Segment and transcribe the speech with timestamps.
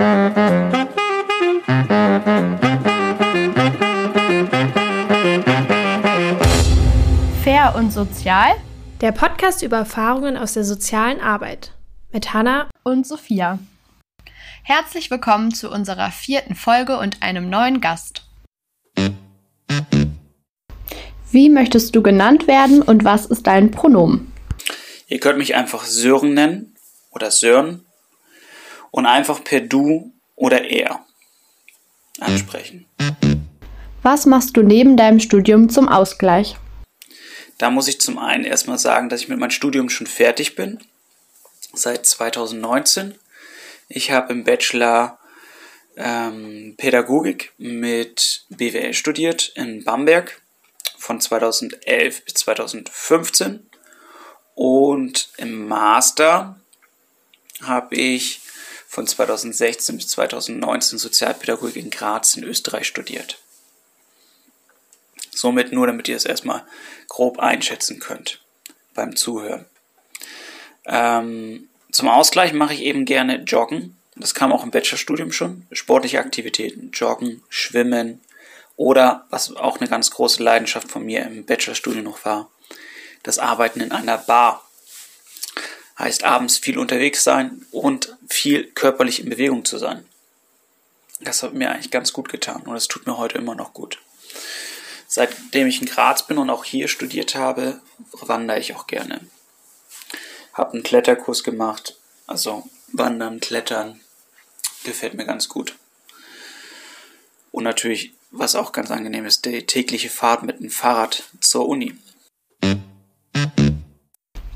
[0.00, 0.08] Fair
[7.76, 8.52] und sozial
[9.02, 11.74] Der Podcast über Erfahrungen aus der sozialen Arbeit
[12.12, 13.58] mit Hanna und Sophia.
[14.62, 18.22] Herzlich willkommen zu unserer vierten Folge und einem neuen Gast.
[21.30, 24.32] Wie möchtest du genannt werden und was ist dein Pronomen?
[25.08, 26.74] Ihr könnt mich einfach Sören nennen
[27.10, 27.84] oder Sören
[28.90, 31.04] und einfach per Du oder Er
[32.20, 32.86] ansprechen.
[34.02, 36.56] Was machst du neben deinem Studium zum Ausgleich?
[37.58, 40.80] Da muss ich zum einen erstmal sagen, dass ich mit meinem Studium schon fertig bin.
[41.74, 43.14] Seit 2019.
[43.88, 45.18] Ich habe im Bachelor
[45.96, 50.40] ähm, Pädagogik mit BWL studiert in Bamberg
[50.96, 53.68] von 2011 bis 2015.
[54.54, 56.58] Und im Master
[57.62, 58.40] habe ich
[58.90, 63.38] von 2016 bis 2019 Sozialpädagogik in Graz in Österreich studiert.
[65.30, 66.64] Somit nur, damit ihr es erstmal
[67.08, 68.40] grob einschätzen könnt
[68.92, 69.64] beim Zuhören.
[70.86, 73.96] Ähm, zum Ausgleich mache ich eben gerne Joggen.
[74.16, 75.68] Das kam auch im Bachelorstudium schon.
[75.70, 78.20] Sportliche Aktivitäten, Joggen, Schwimmen
[78.74, 82.50] oder, was auch eine ganz große Leidenschaft von mir im Bachelorstudium noch war,
[83.22, 84.68] das Arbeiten in einer Bar.
[86.00, 90.06] Heißt abends viel unterwegs sein und viel körperlich in Bewegung zu sein.
[91.20, 93.98] Das hat mir eigentlich ganz gut getan und es tut mir heute immer noch gut.
[95.06, 99.20] Seitdem ich in Graz bin und auch hier studiert habe, wandere ich auch gerne.
[100.54, 104.00] Hab einen Kletterkurs gemacht, also Wandern, Klettern,
[104.84, 105.76] gefällt mir ganz gut.
[107.52, 111.94] Und natürlich, was auch ganz angenehm ist, die tägliche Fahrt mit dem Fahrrad zur Uni.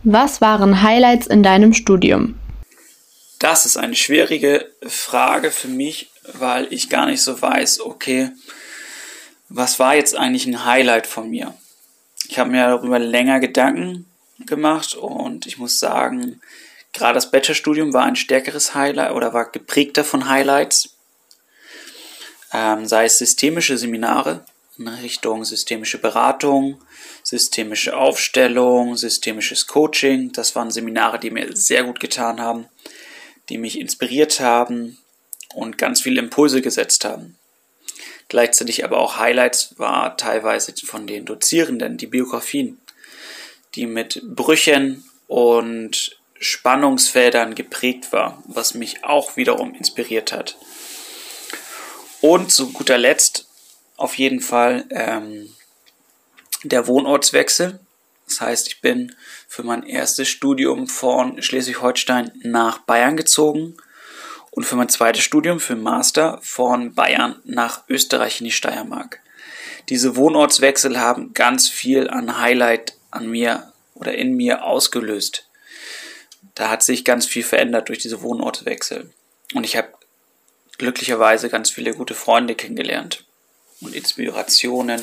[0.07, 2.39] Was waren Highlights in deinem Studium?
[3.39, 8.31] Das ist eine schwierige Frage für mich, weil ich gar nicht so weiß, okay,
[9.49, 11.55] was war jetzt eigentlich ein Highlight von mir?
[12.29, 14.05] Ich habe mir darüber länger Gedanken
[14.41, 16.43] gemacht und ich muss sagen,
[16.93, 20.97] gerade das Bachelorstudium war ein stärkeres Highlight oder war geprägter von Highlights.
[22.53, 24.45] Ähm, sei es systemische Seminare
[24.79, 26.83] in Richtung systemische Beratung,
[27.23, 30.33] systemische Aufstellung, systemisches Coaching.
[30.33, 32.67] Das waren Seminare, die mir sehr gut getan haben,
[33.49, 34.99] die mich inspiriert haben
[35.55, 37.37] und ganz viele Impulse gesetzt haben.
[38.29, 42.81] Gleichzeitig aber auch Highlights war teilweise von den Dozierenden, die Biografien,
[43.75, 50.57] die mit Brüchen und Spannungsfeldern geprägt war, was mich auch wiederum inspiriert hat.
[52.21, 53.47] Und zu guter Letzt
[53.97, 55.55] auf jeden Fall ähm,
[56.63, 57.81] der Wohnortswechsel.
[58.27, 59.15] Das heißt, ich bin
[59.49, 63.77] für mein erstes Studium von Schleswig-Holstein nach Bayern gezogen
[64.51, 69.21] und für mein zweites Studium, für Master, von Bayern nach Österreich in die Steiermark.
[69.91, 75.49] Diese Wohnortswechsel haben ganz viel an Highlight an mir oder in mir ausgelöst.
[76.55, 79.13] Da hat sich ganz viel verändert durch diese Wohnortswechsel.
[79.55, 79.89] Und ich habe
[80.79, 83.25] glücklicherweise ganz viele gute Freunde kennengelernt
[83.81, 85.03] und Inspirationen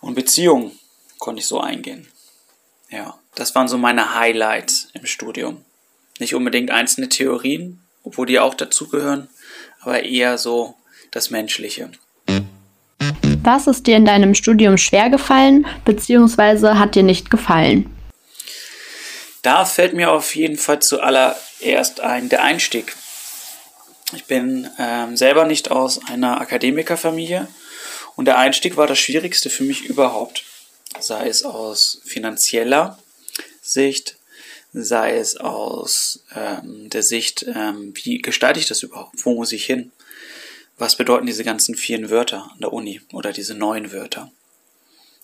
[0.00, 0.78] und Beziehungen
[1.18, 2.08] konnte ich so eingehen.
[2.90, 5.64] Ja, das waren so meine Highlights im Studium.
[6.18, 9.28] Nicht unbedingt einzelne Theorien, obwohl die auch dazugehören,
[9.80, 10.74] aber eher so
[11.10, 11.90] das Menschliche.
[13.42, 17.90] Was ist dir in deinem Studium schwer gefallen, beziehungsweise hat dir nicht gefallen?
[19.42, 22.96] Da fällt mir auf jeden Fall zuallererst ein der Einstieg.
[24.12, 27.46] Ich bin ähm, selber nicht aus einer Akademikerfamilie
[28.16, 30.44] und der Einstieg war das Schwierigste für mich überhaupt.
[30.98, 32.98] Sei es aus finanzieller
[33.60, 34.16] Sicht,
[34.72, 39.24] sei es aus ähm, der Sicht, ähm, wie gestalte ich das überhaupt?
[39.24, 39.92] Wo muss ich hin?
[40.78, 44.32] Was bedeuten diese ganzen vielen Wörter an der Uni oder diese neuen Wörter?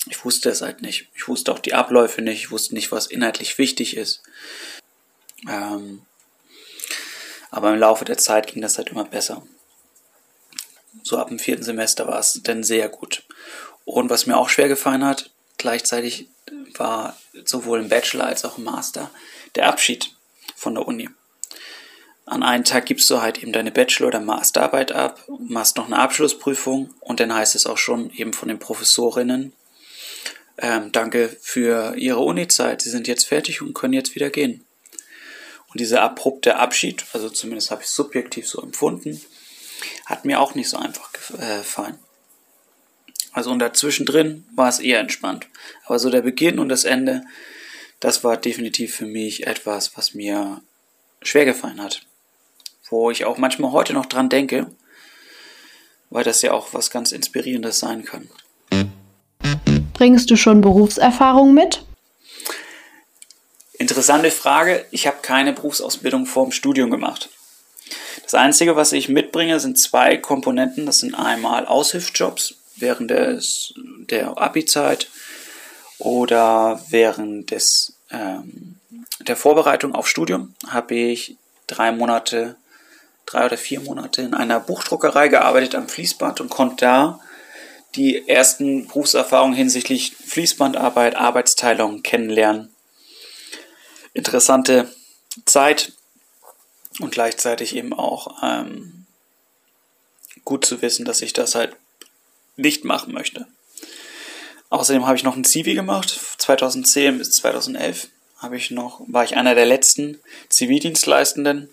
[0.08, 1.08] Ich wusste es halt nicht.
[1.14, 2.44] Ich wusste auch die Abläufe nicht.
[2.44, 4.22] Ich wusste nicht, was inhaltlich wichtig ist.
[5.48, 6.02] Ähm,
[7.50, 9.46] aber im Laufe der Zeit ging das halt immer besser
[11.02, 13.22] so ab dem vierten Semester war es dann sehr gut.
[13.84, 16.28] Und was mir auch schwer gefallen hat, gleichzeitig
[16.76, 19.10] war sowohl im Bachelor als auch im Master
[19.54, 20.14] der Abschied
[20.56, 21.08] von der Uni.
[22.24, 25.98] An einem Tag gibst du halt eben deine Bachelor- oder Masterarbeit ab, machst noch eine
[25.98, 29.52] Abschlussprüfung und dann heißt es auch schon eben von den Professorinnen,
[30.58, 34.64] ähm, danke für Ihre Uni-Zeit, Sie sind jetzt fertig und können jetzt wieder gehen.
[35.68, 39.20] Und dieser abrupte Abschied, also zumindest habe ich subjektiv so empfunden,
[40.06, 41.98] hat mir auch nicht so einfach gefallen.
[43.32, 45.46] Also und dazwischen drin war es eher entspannt.
[45.86, 47.22] Aber so der Beginn und das Ende,
[48.00, 50.60] das war definitiv für mich etwas, was mir
[51.22, 52.02] schwer gefallen hat.
[52.92, 54.70] wo ich auch manchmal heute noch dran denke,
[56.10, 58.28] weil das ja auch was ganz Inspirierendes sein kann.
[59.94, 61.84] Bringst du schon Berufserfahrung mit?
[63.72, 64.84] Interessante Frage.
[64.90, 67.30] Ich habe keine Berufsausbildung vor dem Studium gemacht.
[68.22, 70.86] Das Einzige, was ich mitbringe, sind zwei Komponenten.
[70.86, 75.08] Das sind einmal Aushilfsjobs während des, der Abi-Zeit
[75.98, 78.76] oder während des, ähm,
[79.20, 81.36] der Vorbereitung auf Studium habe ich
[81.66, 82.56] drei Monate,
[83.26, 87.20] drei oder vier Monate in einer Buchdruckerei gearbeitet am Fließband und konnte da
[87.94, 92.74] die ersten Berufserfahrungen hinsichtlich Fließbandarbeit, Arbeitsteilung kennenlernen.
[94.14, 94.90] Interessante
[95.46, 95.92] Zeit
[97.00, 99.06] und gleichzeitig eben auch ähm,
[100.44, 101.76] gut zu wissen, dass ich das halt
[102.56, 103.46] nicht machen möchte.
[104.70, 106.18] Außerdem habe ich noch ein Zivi gemacht.
[106.38, 108.08] 2010 bis 2011
[108.38, 110.18] habe ich noch, war ich einer der letzten
[110.48, 111.70] Zivildienstleistenden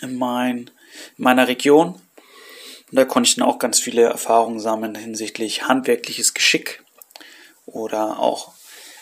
[0.00, 0.70] in, mein,
[1.18, 1.94] in meiner Region.
[1.94, 6.82] Und da konnte ich dann auch ganz viele Erfahrungen sammeln hinsichtlich handwerkliches Geschick
[7.66, 8.52] oder auch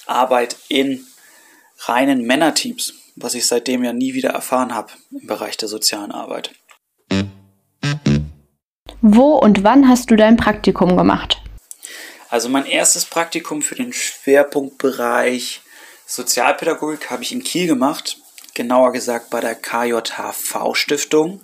[0.07, 1.07] Arbeit in
[1.79, 6.53] reinen Männerteams, was ich seitdem ja nie wieder erfahren habe im Bereich der sozialen Arbeit.
[9.01, 11.41] Wo und wann hast du dein Praktikum gemacht?
[12.31, 15.63] Also mein erstes Praktikum für den Schwerpunktbereich
[16.11, 18.17] Sozialpädagogik habe ich in Kiel gemacht,
[18.55, 21.43] genauer gesagt bei der KJHV Stiftung.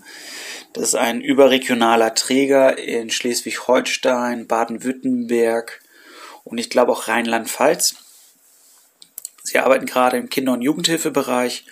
[0.73, 5.81] Das ist ein überregionaler Träger in Schleswig-Holstein, Baden-Württemberg
[6.45, 7.97] und ich glaube auch Rheinland-Pfalz.
[9.44, 11.67] Sie arbeiten gerade im Kinder- und Jugendhilfebereich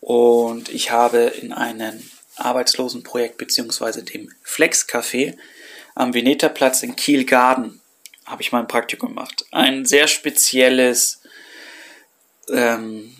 [0.00, 2.02] und ich habe in einem
[2.36, 4.02] Arbeitslosenprojekt bzw.
[4.02, 5.36] dem Flex Café
[5.94, 7.80] am Veneterplatz in Kiel-Garden
[8.26, 9.46] habe ich mein Praktikum gemacht.
[9.52, 11.22] Ein sehr spezielles,
[12.50, 13.16] ähm,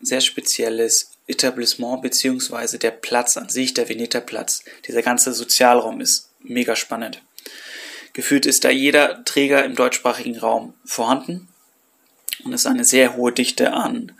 [0.00, 4.62] sehr spezielles Etablissement, beziehungsweise der Platz an sich, der Veneterplatz.
[4.86, 7.22] Dieser ganze Sozialraum ist mega spannend.
[8.12, 11.48] Gefühlt ist da jeder Träger im deutschsprachigen Raum vorhanden
[12.44, 14.12] und es ist eine sehr hohe Dichte an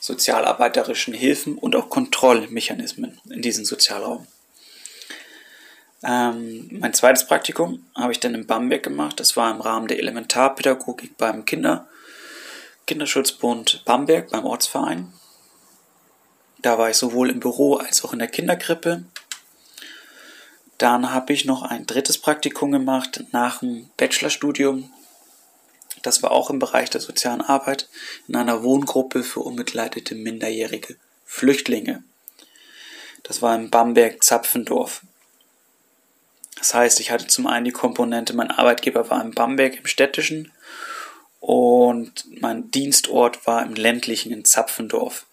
[0.00, 4.26] sozialarbeiterischen Hilfen und auch Kontrollmechanismen in diesem Sozialraum.
[6.02, 9.18] Ähm, mein zweites Praktikum habe ich dann in Bamberg gemacht.
[9.18, 11.88] Das war im Rahmen der Elementarpädagogik beim Kinder,
[12.86, 15.12] Kinderschutzbund Bamberg, beim Ortsverein.
[16.58, 19.04] Da war ich sowohl im Büro als auch in der Kinderkrippe.
[20.78, 24.90] Dann habe ich noch ein drittes Praktikum gemacht nach dem Bachelorstudium.
[26.06, 27.88] Das war auch im Bereich der sozialen Arbeit
[28.28, 30.94] in einer Wohngruppe für unbegleitete minderjährige
[31.24, 32.04] Flüchtlinge.
[33.24, 35.00] Das war in Bamberg-Zapfendorf.
[36.56, 40.52] Das heißt, ich hatte zum einen die Komponente, mein Arbeitgeber war in Bamberg im städtischen
[41.40, 45.26] und mein Dienstort war im ländlichen in Zapfendorf.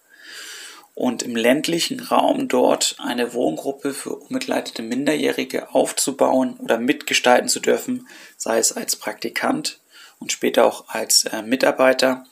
[0.95, 8.07] Und im ländlichen Raum dort eine Wohngruppe für unbegleitete Minderjährige aufzubauen oder mitgestalten zu dürfen,
[8.37, 9.79] sei es als Praktikant
[10.23, 12.25] und später auch als äh, Mitarbeiter,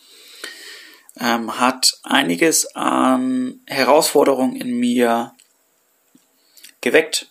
[1.19, 5.35] ähm, hat einiges an Herausforderungen in mir
[6.79, 7.27] geweckt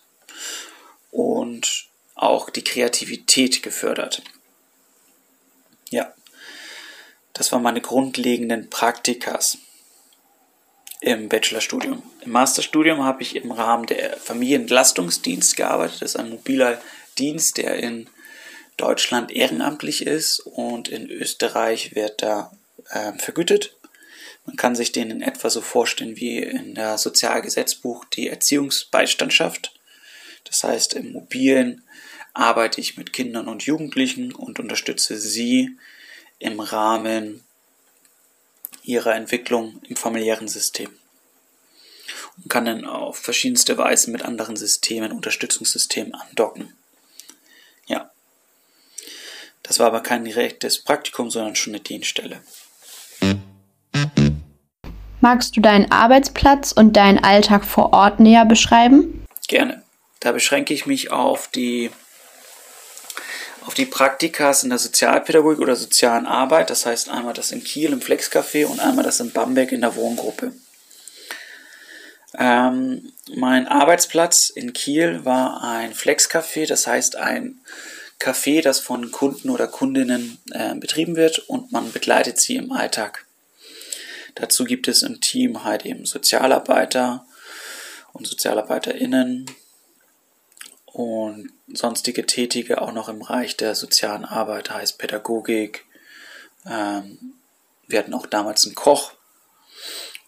[1.09, 4.21] und auch die Kreativität gefördert.
[5.89, 6.13] Ja,
[7.33, 9.57] das waren meine grundlegenden Praktikas
[10.99, 12.03] im Bachelorstudium.
[12.21, 16.03] Im Masterstudium habe ich im Rahmen der Familienentlastungsdienst gearbeitet.
[16.03, 16.79] Das ist ein mobiler
[17.17, 18.07] Dienst, der in
[18.81, 22.51] Deutschland ehrenamtlich ist und in Österreich wird da
[22.89, 23.75] äh, vergütet.
[24.45, 29.73] Man kann sich den in etwa so vorstellen wie in der Sozialgesetzbuch die Erziehungsbeistandschaft.
[30.45, 31.83] Das heißt, im Mobilen
[32.33, 35.77] arbeite ich mit Kindern und Jugendlichen und unterstütze sie
[36.39, 37.43] im Rahmen
[38.83, 40.89] ihrer Entwicklung im familiären System.
[42.37, 46.73] Und kann dann auf verschiedenste Weise mit anderen Systemen, Unterstützungssystemen andocken.
[49.71, 52.41] Das war aber kein direktes Praktikum, sondern schon eine Dienststelle.
[55.21, 59.25] Magst du deinen Arbeitsplatz und deinen Alltag vor Ort näher beschreiben?
[59.47, 59.81] Gerne.
[60.19, 61.89] Da beschränke ich mich auf die,
[63.65, 66.69] auf die Praktikas in der Sozialpädagogik oder sozialen Arbeit.
[66.69, 69.95] Das heißt einmal das in Kiel im Flexcafé und einmal das in Bamberg in der
[69.95, 70.51] Wohngruppe.
[72.37, 77.61] Ähm, mein Arbeitsplatz in Kiel war ein Flexcafé, das heißt ein
[78.21, 83.25] Café, das von Kunden oder Kundinnen äh, betrieben wird und man begleitet sie im Alltag.
[84.35, 87.25] Dazu gibt es im Team halt eben Sozialarbeiter
[88.13, 89.49] und SozialarbeiterInnen,
[90.93, 95.85] und sonstige Tätige auch noch im Bereich der sozialen Arbeit, heißt Pädagogik.
[96.65, 97.35] Ähm,
[97.87, 99.13] wir hatten auch damals einen Koch.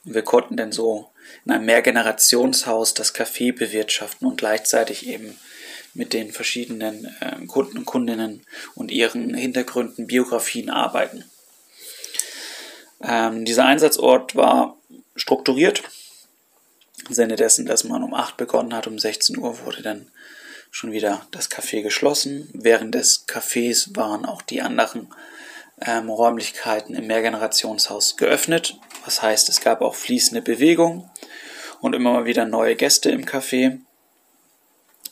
[0.03, 1.11] Wir konnten dann so
[1.45, 5.37] in einem Mehrgenerationshaus das Café bewirtschaften und gleichzeitig eben
[5.93, 8.45] mit den verschiedenen äh, Kunden und Kundinnen
[8.75, 11.23] und ihren Hintergründen, Biografien arbeiten.
[13.01, 14.77] Ähm, dieser Einsatzort war
[15.15, 15.83] strukturiert.
[17.07, 20.09] Im Sinne dessen, dass man um 8 begonnen hat, um 16 Uhr wurde dann
[20.71, 22.49] schon wieder das Café geschlossen.
[22.53, 25.13] Während des Cafés waren auch die anderen
[25.81, 28.77] ähm, Räumlichkeiten im Mehrgenerationshaus geöffnet.
[29.05, 31.09] Was heißt, es gab auch fließende Bewegung
[31.81, 33.79] und immer mal wieder neue Gäste im Café.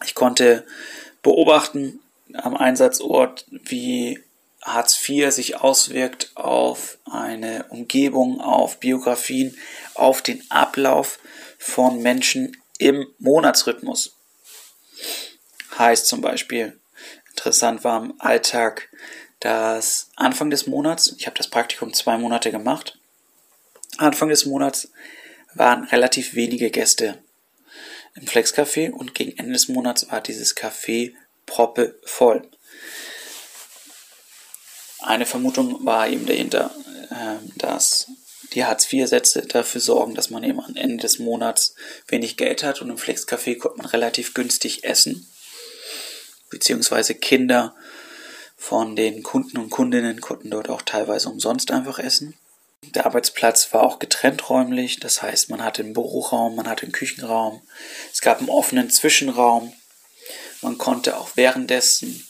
[0.03, 0.65] Ich konnte
[1.22, 2.00] beobachten
[2.34, 4.20] am Einsatzort, wie
[4.62, 9.58] Hartz IV sich auswirkt auf eine Umgebung, auf Biografien,
[9.96, 11.20] auf den Ablauf
[11.58, 14.15] von Menschen im Monatsrhythmus.
[15.77, 16.79] Heißt zum Beispiel,
[17.29, 18.89] interessant war im Alltag,
[19.39, 23.00] dass Anfang des Monats, ich habe das Praktikum zwei Monate gemacht,
[23.98, 24.91] Anfang des Monats
[25.53, 27.22] waren relativ wenige Gäste
[28.15, 31.13] im Flexcafé und gegen Ende des Monats war dieses Café
[31.46, 32.48] proppe voll.
[35.00, 36.74] Eine Vermutung war eben dahinter,
[37.12, 38.08] ähm, dass
[38.53, 41.75] die Hartz-IV-Sätze dafür sorgen, dass man eben am Ende des Monats
[42.08, 45.27] wenig Geld hat und im Flexcafé konnte man relativ günstig essen,
[46.50, 47.75] beziehungsweise Kinder
[48.58, 52.36] von den Kunden und Kundinnen konnten dort auch teilweise umsonst einfach essen.
[52.83, 56.91] Der Arbeitsplatz war auch getrennt räumlich, das heißt, man hatte einen Büroraum, man hatte einen
[56.91, 57.61] Küchenraum,
[58.11, 59.73] es gab einen offenen Zwischenraum,
[60.61, 62.27] man konnte auch währenddessen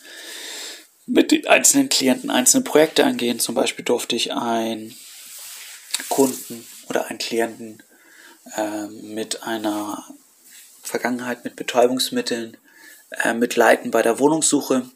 [1.05, 3.39] mit den einzelnen Klienten einzelne Projekte angehen.
[3.39, 4.95] Zum Beispiel durfte ich einen
[6.09, 7.83] Kunden oder einen Klienten
[8.55, 10.05] äh, mit einer
[10.83, 12.57] Vergangenheit mit Betäubungsmitteln
[13.23, 14.89] äh, mitleiten bei der Wohnungssuche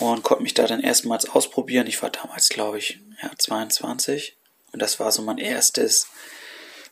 [0.00, 1.86] und konnte mich da dann erstmals ausprobieren.
[1.86, 4.36] Ich war damals, glaube ich, ja, 22
[4.72, 6.08] und das war so mein erstes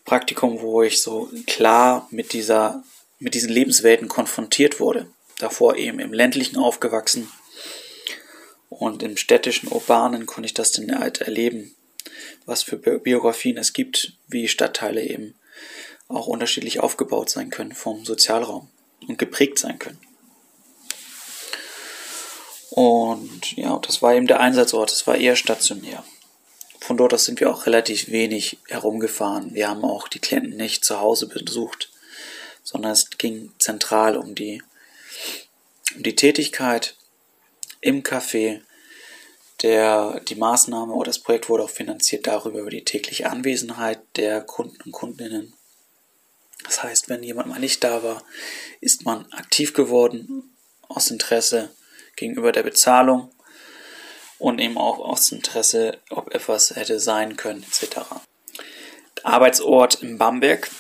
[0.05, 2.85] Praktikum, wo ich so klar mit dieser,
[3.19, 5.07] mit diesen Lebenswelten konfrontiert wurde.
[5.39, 7.31] Davor eben im ländlichen aufgewachsen
[8.69, 11.75] und im städtischen, urbanen konnte ich das dann halt erleben,
[12.47, 15.35] was für Biografien es gibt, wie Stadtteile eben
[16.09, 18.69] auch unterschiedlich aufgebaut sein können vom Sozialraum
[19.07, 19.99] und geprägt sein können.
[22.77, 26.03] Und ja, das war eben der Einsatzort, es war eher stationär.
[26.81, 29.55] Von dort aus sind wir auch relativ wenig herumgefahren.
[29.55, 31.93] Wir haben auch die Klienten nicht zu Hause besucht,
[32.65, 34.61] sondern es ging zentral um die,
[35.95, 36.97] um die Tätigkeit
[37.81, 38.61] im Café.
[39.63, 44.41] Der, die Maßnahme oder das Projekt wurde auch finanziert darüber über die tägliche Anwesenheit der
[44.41, 45.55] Kunden und Kundinnen.
[46.65, 48.25] Das heißt, wenn jemand mal nicht da war,
[48.81, 50.57] ist man aktiv geworden
[50.89, 51.71] aus Interesse
[52.17, 53.31] gegenüber der Bezahlung
[54.39, 58.01] und eben auch aus Interesse, ob etwas hätte sein können, etc.
[59.23, 60.71] Arbeitsort in Bamberg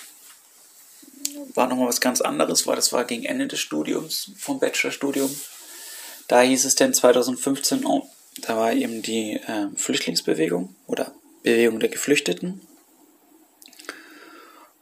[1.54, 5.34] war nochmal was ganz anderes, weil das war gegen Ende des Studiums, vom Bachelorstudium.
[6.28, 8.08] Da hieß es denn 2015, oh,
[8.42, 12.60] da war eben die äh, Flüchtlingsbewegung oder Bewegung der Geflüchteten.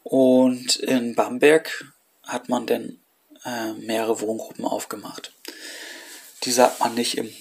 [0.02, 1.92] Und in Bamberg
[2.22, 2.98] hat man dann
[3.44, 5.32] äh, mehrere Wohngruppen aufgemacht.
[6.44, 7.32] Diese hat man nicht im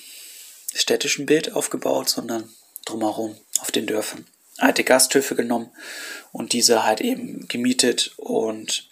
[0.73, 2.53] städtischen Bild aufgebaut, sondern
[2.85, 4.25] drumherum auf den Dörfern.
[4.57, 5.71] Alte Gasthöfe genommen
[6.31, 8.89] und diese halt eben gemietet und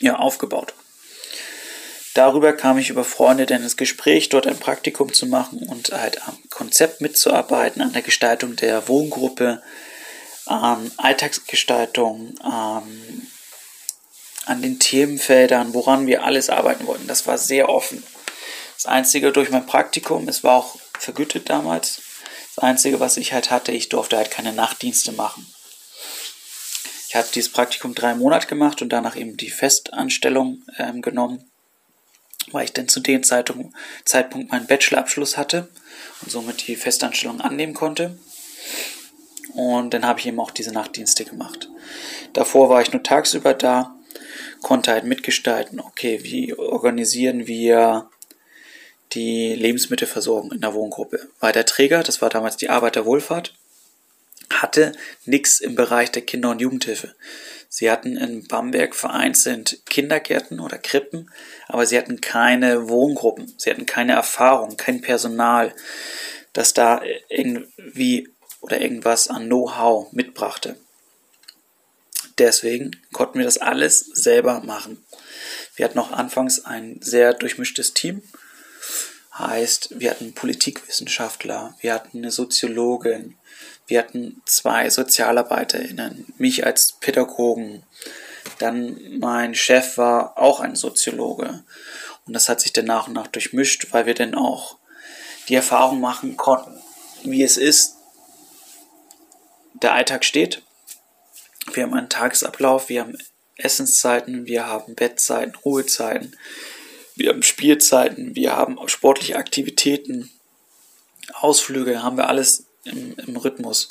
[0.00, 0.74] ja, aufgebaut.
[2.14, 6.26] Darüber kam ich über Freunde dann ins Gespräch, dort ein Praktikum zu machen und halt
[6.26, 9.62] am Konzept mitzuarbeiten, an der Gestaltung der Wohngruppe,
[10.46, 13.28] an Alltagsgestaltung, an
[14.48, 17.06] den Themenfeldern, woran wir alles arbeiten wollten.
[17.06, 18.02] Das war sehr offen.
[18.76, 22.02] Das Einzige durch mein Praktikum, es war auch vergütet damals,
[22.54, 25.46] das Einzige, was ich halt hatte, ich durfte halt keine Nachtdienste machen.
[27.08, 31.50] Ich habe dieses Praktikum drei Monate gemacht und danach eben die Festanstellung ähm, genommen,
[32.52, 33.72] weil ich dann zu dem Zeitpunkt
[34.50, 35.68] meinen Bachelorabschluss hatte
[36.22, 38.18] und somit die Festanstellung annehmen konnte.
[39.54, 41.70] Und dann habe ich eben auch diese Nachtdienste gemacht.
[42.32, 43.94] Davor war ich nur tagsüber da,
[44.60, 48.10] konnte halt mitgestalten, okay, wie organisieren wir
[49.12, 51.28] die Lebensmittelversorgung in der Wohngruppe.
[51.40, 53.54] Weil der Träger, das war damals die Arbeiterwohlfahrt,
[54.50, 54.92] hatte
[55.24, 57.14] nichts im Bereich der Kinder- und Jugendhilfe.
[57.68, 61.30] Sie hatten in Bamberg vereinzelt Kindergärten oder Krippen,
[61.66, 65.74] aber sie hatten keine Wohngruppen, sie hatten keine Erfahrung, kein Personal,
[66.52, 68.28] das da irgendwie
[68.60, 70.76] oder irgendwas an Know-how mitbrachte.
[72.38, 75.04] Deswegen konnten wir das alles selber machen.
[75.74, 78.22] Wir hatten auch anfangs ein sehr durchmischtes Team
[79.38, 83.36] Heißt, wir hatten Politikwissenschaftler, wir hatten eine Soziologin,
[83.86, 87.84] wir hatten zwei SozialarbeiterInnen, mich als Pädagogen.
[88.58, 91.64] Dann mein Chef war auch ein Soziologe.
[92.26, 94.78] Und das hat sich dann nach und nach durchmischt, weil wir dann auch
[95.48, 96.80] die Erfahrung machen konnten,
[97.22, 97.96] wie es ist.
[99.74, 100.62] Der Alltag steht.
[101.72, 103.18] Wir haben einen Tagesablauf, wir haben
[103.56, 106.36] Essenszeiten, wir haben Bettzeiten, Ruhezeiten,
[107.16, 110.30] wir haben Spielzeiten, wir haben sportliche Aktivitäten,
[111.32, 113.88] Ausflüge, haben wir alles im, im Rhythmus.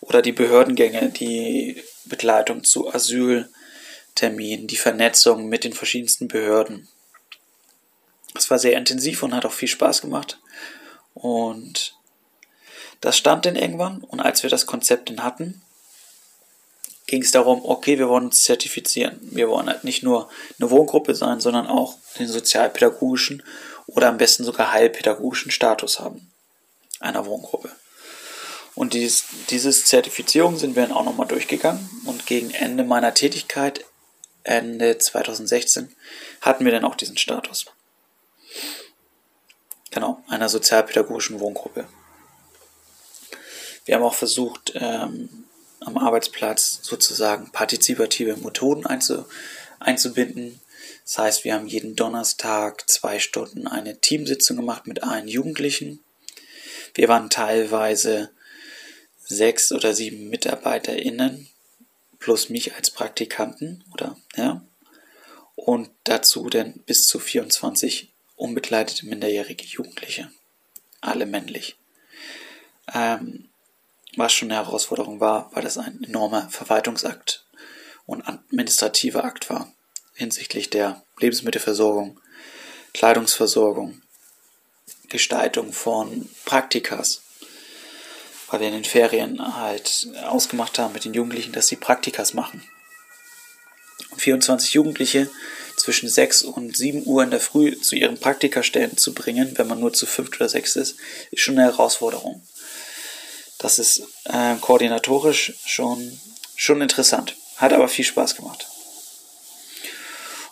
[0.00, 6.88] Oder die Behördengänge, die Begleitung zu Asylterminen, die Vernetzung mit den verschiedensten Behörden.
[8.34, 10.38] Es war sehr intensiv und hat auch viel Spaß gemacht.
[11.14, 11.96] Und
[13.00, 14.02] das stand dann irgendwann.
[14.02, 15.62] Und als wir das Konzept dann hatten,
[17.06, 19.18] ging es darum, okay, wir wollen uns zertifizieren.
[19.22, 23.42] Wir wollen halt nicht nur eine Wohngruppe sein, sondern auch den sozialpädagogischen
[23.86, 26.30] oder am besten sogar heilpädagogischen Status haben
[27.00, 27.70] einer Wohngruppe.
[28.74, 33.84] Und dieses, dieses Zertifizierung sind wir dann auch nochmal durchgegangen und gegen Ende meiner Tätigkeit,
[34.42, 35.94] Ende 2016,
[36.40, 37.66] hatten wir dann auch diesen Status.
[39.90, 41.88] Genau, einer sozialpädagogischen Wohngruppe.
[43.86, 45.45] Wir haben auch versucht, ähm,
[45.86, 49.24] am Arbeitsplatz sozusagen partizipative Methoden einzu,
[49.78, 50.60] einzubinden.
[51.04, 56.00] Das heißt, wir haben jeden Donnerstag zwei Stunden eine Teamsitzung gemacht mit allen Jugendlichen.
[56.94, 58.30] Wir waren teilweise
[59.24, 61.48] sechs oder sieben MitarbeiterInnen
[62.18, 64.64] plus mich als Praktikanten oder ja.
[65.54, 70.30] Und dazu dann bis zu 24 unbegleitete minderjährige Jugendliche.
[71.00, 71.76] Alle männlich.
[72.92, 73.45] Ähm,
[74.16, 77.44] was schon eine Herausforderung war, weil das ein enormer Verwaltungsakt
[78.06, 79.72] und administrativer Akt war
[80.16, 82.18] hinsichtlich der Lebensmittelversorgung,
[82.94, 84.02] Kleidungsversorgung,
[85.08, 87.22] Gestaltung von Praktikas,
[88.48, 92.66] weil wir in den Ferien halt ausgemacht haben mit den Jugendlichen, dass sie Praktikas machen.
[94.10, 95.30] Und 24 Jugendliche
[95.76, 99.78] zwischen 6 und 7 Uhr in der Früh zu ihren Praktikastellen zu bringen, wenn man
[99.78, 100.96] nur zu 5 oder 6 ist,
[101.30, 102.42] ist schon eine Herausforderung.
[103.66, 106.20] Das ist äh, koordinatorisch schon,
[106.54, 107.34] schon interessant.
[107.56, 108.68] Hat aber viel Spaß gemacht.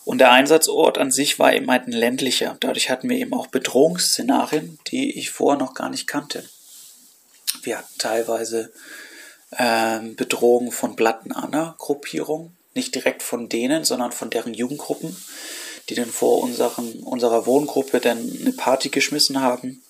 [0.04, 2.56] Und der Einsatzort an sich war eben halt ein ländlicher.
[2.58, 6.42] Dadurch hatten wir eben auch Bedrohungsszenarien, die ich vorher noch gar nicht kannte.
[7.62, 8.72] Wir hatten teilweise
[9.56, 12.56] ähm, Bedrohung von Blatten-Anna-Gruppierungen.
[12.74, 15.16] Nicht direkt von denen, sondern von deren Jugendgruppen,
[15.88, 19.83] die dann vor unseren, unserer Wohngruppe dann eine Party geschmissen haben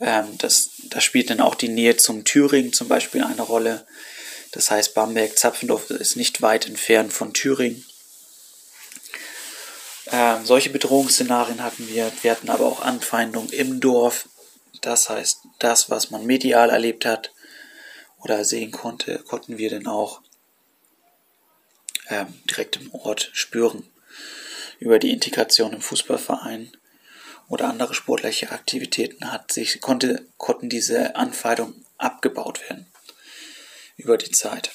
[0.00, 3.86] ähm, das, da spielt dann auch die Nähe zum Thüringen zum Beispiel eine Rolle.
[4.52, 7.84] Das heißt, Bamberg-Zapfendorf ist nicht weit entfernt von Thüringen.
[10.12, 12.12] Ähm, solche Bedrohungsszenarien hatten wir.
[12.22, 14.28] Wir hatten aber auch Anfeindungen im Dorf.
[14.80, 17.32] Das heißt, das, was man medial erlebt hat
[18.18, 20.20] oder sehen konnte, konnten wir dann auch
[22.08, 23.88] ähm, direkt im Ort spüren.
[24.78, 26.76] Über die Integration im Fußballverein
[27.48, 32.86] oder andere sportliche Aktivitäten hat sich, konnte, konnten diese Anfeindungen abgebaut werden
[33.96, 34.70] über die Zeit.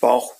[0.00, 0.34] War auch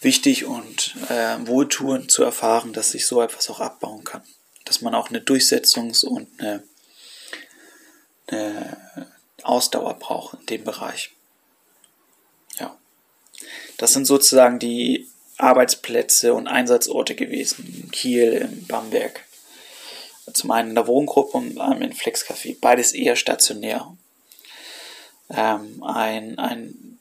[0.00, 4.22] wichtig und äh, wohltuend zu erfahren, dass sich so etwas auch abbauen kann.
[4.64, 6.62] Dass man auch eine Durchsetzungs- und eine,
[8.26, 9.10] eine
[9.42, 11.12] Ausdauer braucht in dem Bereich.
[12.58, 12.76] Ja.
[13.78, 17.66] Das sind sozusagen die Arbeitsplätze und Einsatzorte gewesen.
[17.66, 19.25] In Kiel, in Bamberg,
[20.32, 22.56] zum einen in der Wohngruppe und einem in Flexcafé.
[22.60, 23.96] Beides eher stationär.
[25.30, 26.98] Ähm, ein, ein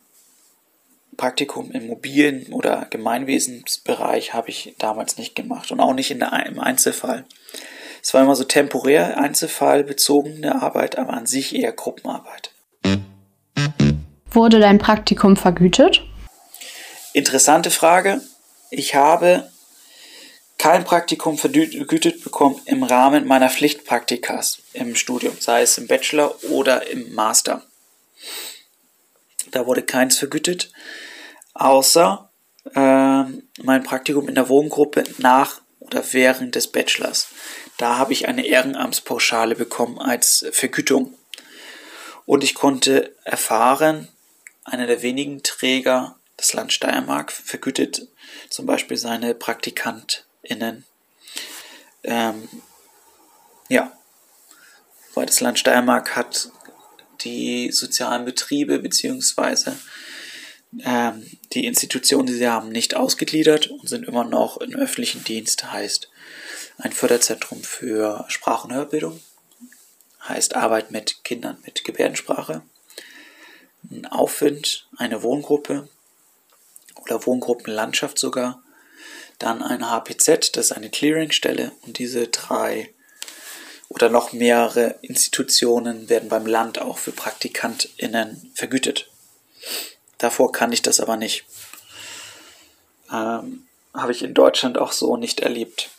[1.18, 6.46] Praktikum im mobilen oder Gemeinwesensbereich habe ich damals nicht gemacht und auch nicht in der,
[6.46, 7.26] im Einzelfall.
[8.02, 12.52] Es war immer so temporär einzelfallbezogene Arbeit, aber an sich eher Gruppenarbeit.
[14.30, 16.04] Wurde dein Praktikum vergütet?
[17.14, 18.22] Interessante Frage.
[18.70, 19.50] Ich habe
[20.66, 26.88] kein Praktikum vergütet bekommen im Rahmen meiner Pflichtpraktikas im Studium, sei es im Bachelor oder
[26.88, 27.62] im Master.
[29.52, 30.72] Da wurde keins vergütet,
[31.54, 32.32] außer
[32.74, 33.24] äh,
[33.62, 37.28] mein Praktikum in der Wohngruppe nach oder während des Bachelors.
[37.78, 41.14] Da habe ich eine Ehrenamtspauschale bekommen als Vergütung.
[42.26, 44.08] Und ich konnte erfahren,
[44.64, 48.08] einer der wenigen Träger, das Land Steiermark, vergütet
[48.50, 50.86] zum Beispiel seine Praktikant, innen.
[52.04, 52.48] Ähm,
[53.70, 53.92] ja,
[55.14, 56.52] weil das Land Steiermark hat
[57.22, 59.72] die sozialen Betriebe bzw.
[60.84, 65.72] ähm, die Institutionen, die sie haben, nicht ausgegliedert und sind immer noch im öffentlichen Dienst.
[65.72, 66.10] Heißt,
[66.78, 69.20] ein Förderzentrum für Sprach- und Hörbildung,
[70.28, 72.62] heißt Arbeit mit Kindern mit Gebärdensprache,
[73.90, 75.88] ein Aufwind, eine Wohngruppe
[76.96, 78.62] oder Wohngruppenlandschaft sogar,
[79.40, 82.90] dann ein HPZ, das ist eine Clearingstelle und diese drei
[83.90, 89.10] oder noch mehrere Institutionen werden beim Land auch für PraktikantInnen vergütet.
[90.18, 91.46] Davor kann ich das aber nicht.
[93.12, 95.90] Ähm, Habe ich in Deutschland auch so nicht erlebt.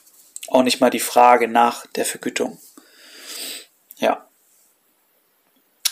[0.49, 2.59] Auch nicht mal die Frage nach der Vergütung.
[3.99, 4.27] Ja.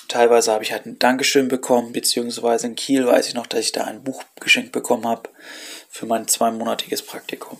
[0.08, 3.72] Teilweise habe ich halt ein Dankeschön bekommen, beziehungsweise in Kiel weiß ich noch, dass ich
[3.72, 5.28] da ein Buch geschenkt bekommen habe
[5.94, 7.56] für mein zweimonatiges Praktikum.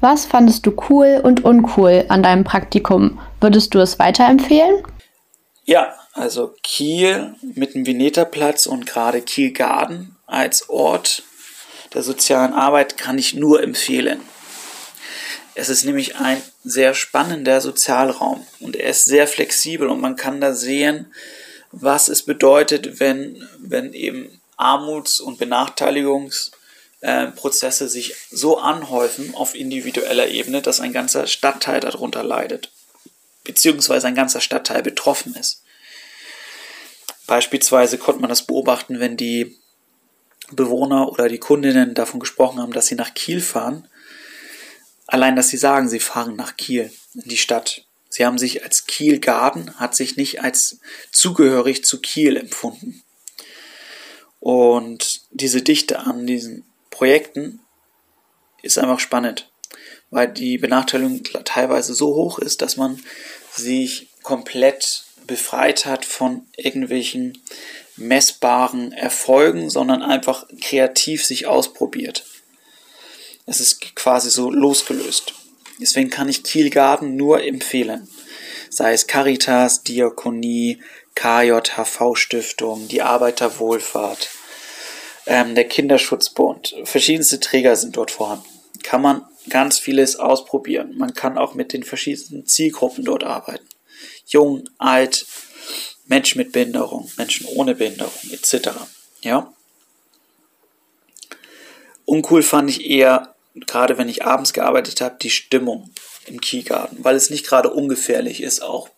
[0.00, 3.20] Was fandest du cool und uncool an deinem Praktikum?
[3.38, 4.82] Würdest du es weiterempfehlen?
[5.64, 11.22] Ja, also Kiel mit dem Veneterplatz und gerade Kiel Garden als Ort
[11.92, 14.22] der sozialen Arbeit kann ich nur empfehlen.
[15.54, 20.40] Es ist nämlich ein sehr spannender Sozialraum und er ist sehr flexibel und man kann
[20.40, 21.12] da sehen,
[21.72, 26.52] was es bedeutet, wenn, wenn eben Armuts- und Benachteiligungs-
[27.00, 32.70] äh, Prozesse sich so anhäufen auf individueller Ebene, dass ein ganzer Stadtteil darunter leidet,
[33.44, 35.62] beziehungsweise ein ganzer Stadtteil betroffen ist.
[37.26, 39.56] Beispielsweise konnte man das beobachten, wenn die
[40.50, 43.88] Bewohner oder die Kundinnen davon gesprochen haben, dass sie nach Kiel fahren.
[45.06, 47.84] Allein, dass sie sagen, sie fahren nach Kiel, in die Stadt.
[48.08, 50.80] Sie haben sich als Kiel Garden, hat sich nicht als
[51.12, 53.02] zugehörig zu Kiel empfunden.
[54.40, 56.64] Und diese Dichte an diesen
[57.00, 57.60] Projekten
[58.60, 59.50] ist einfach spannend,
[60.10, 63.02] weil die Benachteiligung teilweise so hoch ist, dass man
[63.50, 67.42] sich komplett befreit hat von irgendwelchen
[67.96, 72.26] messbaren Erfolgen, sondern einfach kreativ sich ausprobiert.
[73.46, 75.32] Es ist quasi so losgelöst.
[75.80, 78.10] Deswegen kann ich Kielgarten nur empfehlen.
[78.68, 80.82] Sei es Caritas, Diakonie,
[81.14, 84.28] KJHV Stiftung, die Arbeiterwohlfahrt,
[85.26, 86.74] ähm, der Kinderschutzbund.
[86.84, 88.44] Verschiedenste Träger sind dort vorhanden.
[88.82, 90.96] Kann man ganz vieles ausprobieren.
[90.96, 93.66] Man kann auch mit den verschiedensten Zielgruppen dort arbeiten.
[94.26, 95.26] Jung, alt,
[96.06, 98.70] Menschen mit Behinderung, Menschen ohne Behinderung etc.
[99.22, 99.52] Ja.
[102.04, 105.90] Uncool fand ich eher, gerade wenn ich abends gearbeitet habe, die Stimmung
[106.26, 108.88] im Keygarten, weil es nicht gerade ungefährlich ist, auch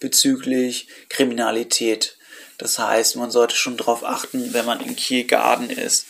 [0.00, 2.16] bezüglich Kriminalität.
[2.58, 6.06] Das heißt, man sollte schon darauf achten, wenn man in Kiel Garden ist,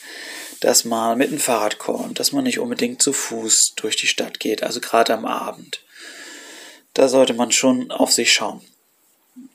[0.60, 4.40] dass man mit dem Fahrrad kommt, dass man nicht unbedingt zu Fuß durch die Stadt
[4.40, 5.80] geht, also gerade am Abend.
[6.94, 8.60] Da sollte man schon auf sich schauen.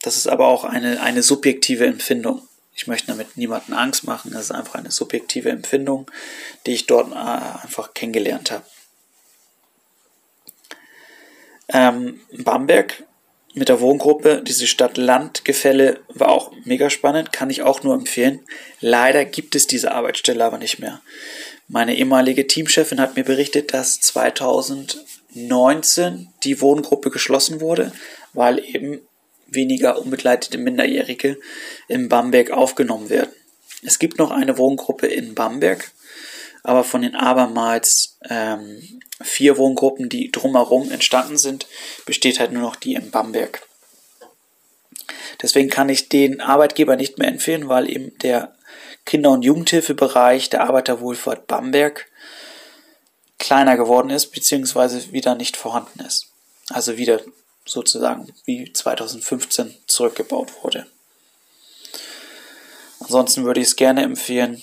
[0.01, 2.47] Das ist aber auch eine, eine subjektive Empfindung.
[2.75, 6.09] Ich möchte damit niemanden Angst machen, das ist einfach eine subjektive Empfindung,
[6.65, 8.65] die ich dort äh, einfach kennengelernt habe.
[11.69, 13.03] Ähm, Bamberg
[13.53, 18.41] mit der Wohngruppe, diese Stadt-Land-Gefälle war auch mega spannend, kann ich auch nur empfehlen.
[18.79, 21.01] Leider gibt es diese Arbeitsstelle aber nicht mehr.
[21.67, 27.93] Meine ehemalige Teamchefin hat mir berichtet, dass 2019 die Wohngruppe geschlossen wurde,
[28.33, 28.99] weil eben
[29.47, 31.37] weniger unbegleitete Minderjährige
[31.87, 33.31] in Bamberg aufgenommen werden.
[33.83, 35.91] Es gibt noch eine Wohngruppe in Bamberg,
[36.69, 41.65] aber von den abermals ähm, vier Wohngruppen, die drumherum entstanden sind,
[42.05, 43.63] besteht halt nur noch die in Bamberg.
[45.41, 48.55] Deswegen kann ich den Arbeitgeber nicht mehr empfehlen, weil eben der
[49.03, 52.05] Kinder- und Jugendhilfebereich der Arbeiterwohlfahrt Bamberg
[53.39, 56.27] kleiner geworden ist, beziehungsweise wieder nicht vorhanden ist.
[56.69, 57.19] Also wieder
[57.65, 60.85] sozusagen wie 2015 zurückgebaut wurde.
[62.99, 64.61] Ansonsten würde ich es gerne empfehlen,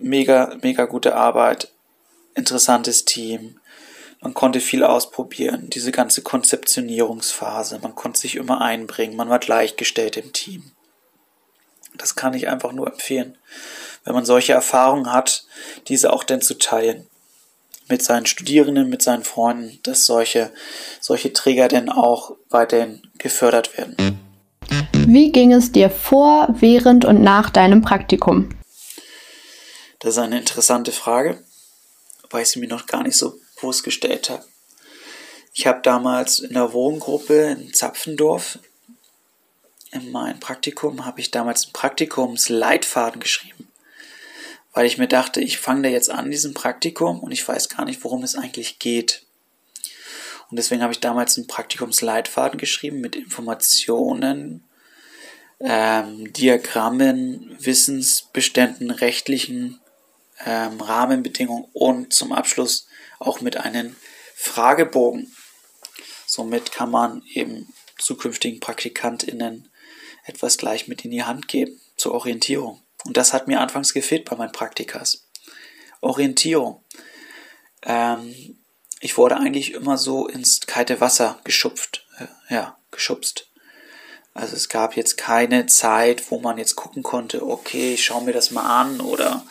[0.00, 1.68] mega, mega gute Arbeit,
[2.34, 3.60] interessantes Team.
[4.20, 7.78] Man konnte viel ausprobieren, diese ganze Konzeptionierungsphase.
[7.82, 10.72] Man konnte sich immer einbringen, man war gleichgestellt im Team.
[11.96, 13.36] Das kann ich einfach nur empfehlen.
[14.04, 15.44] Wenn man solche Erfahrungen hat,
[15.88, 17.06] diese auch denn zu teilen.
[17.88, 20.52] Mit seinen Studierenden, mit seinen Freunden, dass solche,
[21.00, 24.20] solche Träger denn auch weiterhin gefördert werden.
[24.92, 28.50] Wie ging es dir vor, während und nach deinem Praktikum?
[30.00, 31.42] Das ist eine interessante Frage,
[32.30, 34.44] weil ich sie mir noch gar nicht so bewusst gestellt habe.
[35.52, 38.58] Ich habe damals in der Wohngruppe in Zapfendorf
[39.92, 43.68] in meinem Praktikum habe ich damals einen Praktikumsleitfaden geschrieben,
[44.72, 47.84] weil ich mir dachte, ich fange da jetzt an diesem Praktikum und ich weiß gar
[47.84, 49.24] nicht, worum es eigentlich geht.
[50.48, 54.64] Und deswegen habe ich damals einen Praktikumsleitfaden geschrieben mit Informationen,
[55.58, 59.79] ähm, Diagrammen, Wissensbeständen, rechtlichen
[60.44, 62.86] ähm, Rahmenbedingungen und zum Abschluss
[63.18, 63.96] auch mit einem
[64.34, 65.34] Fragebogen.
[66.26, 69.68] Somit kann man eben zukünftigen PraktikantInnen
[70.24, 72.82] etwas gleich mit in die Hand geben zur Orientierung.
[73.04, 75.26] Und das hat mir anfangs gefehlt bei meinen Praktikas.
[76.00, 76.84] Orientierung.
[77.82, 78.58] Ähm,
[79.00, 83.48] ich wurde eigentlich immer so ins kalte Wasser geschupft, äh, ja, geschubst.
[84.34, 88.32] Also es gab jetzt keine Zeit, wo man jetzt gucken konnte, okay, ich schaue mir
[88.32, 89.44] das mal an oder,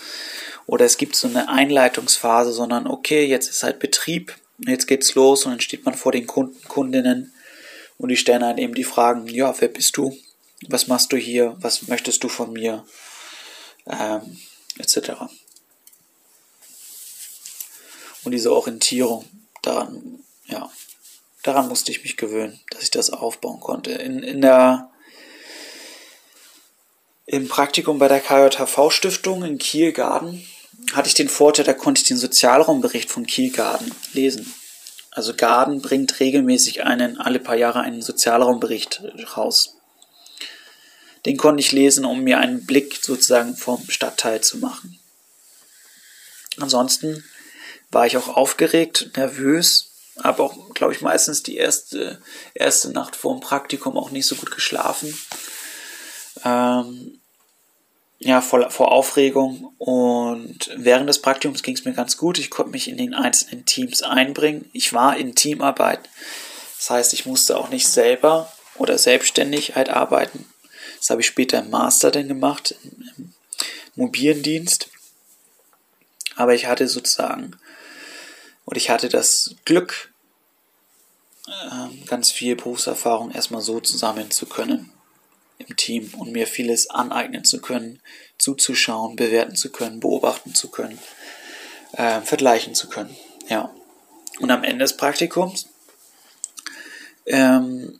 [0.69, 5.45] oder es gibt so eine Einleitungsphase, sondern okay, jetzt ist halt Betrieb, jetzt geht's los
[5.45, 7.33] und dann steht man vor den Kunden, Kundinnen
[7.97, 10.15] und die stellen halt eben die Fragen, ja, wer bist du?
[10.67, 11.55] Was machst du hier?
[11.59, 12.85] Was möchtest du von mir?
[13.87, 14.37] Ähm,
[14.77, 15.13] etc.
[18.23, 19.25] Und diese Orientierung,
[19.63, 20.69] daran, ja,
[21.41, 23.93] daran musste ich mich gewöhnen, dass ich das aufbauen konnte.
[23.93, 24.91] In, in der,
[27.25, 30.45] Im Praktikum bei der KJV-Stiftung in Kielgarden
[30.93, 34.53] hatte ich den Vorteil, da konnte ich den Sozialraumbericht von Kielgarden lesen.
[35.11, 39.01] Also Garden bringt regelmäßig einen, alle paar Jahre einen Sozialraumbericht
[39.35, 39.75] raus.
[41.25, 44.99] Den konnte ich lesen, um mir einen Blick sozusagen vom Stadtteil zu machen.
[46.57, 47.23] Ansonsten
[47.91, 49.91] war ich auch aufgeregt, nervös,
[50.23, 52.21] habe auch, glaube ich, meistens die erste,
[52.53, 55.17] erste Nacht vor dem Praktikum auch nicht so gut geschlafen.
[56.43, 57.18] Ähm,
[58.19, 59.73] ja, vor, vor Aufregung.
[59.77, 62.37] Und während des Praktikums ging es mir ganz gut.
[62.37, 64.69] Ich konnte mich in den einzelnen Teams einbringen.
[64.73, 66.01] Ich war in Teamarbeit.
[66.77, 70.45] Das heißt, ich musste auch nicht selber oder selbstständig halt arbeiten.
[70.99, 73.33] Das habe ich später im Master dann gemacht, im, im
[73.95, 74.89] mobilen Dienst.
[76.35, 77.57] Aber ich hatte sozusagen
[78.65, 80.13] und ich hatte das Glück,
[81.71, 84.91] ähm, ganz viel Berufserfahrung erstmal so zusammen zu können
[85.59, 88.01] im Team und mir vieles aneignen zu können,
[88.37, 90.97] zuzuschauen, bewerten zu können, beobachten zu können,
[91.93, 93.15] äh, vergleichen zu können.
[93.49, 93.73] Ja.
[94.39, 95.67] Und am Ende des Praktikums
[97.25, 97.99] ähm,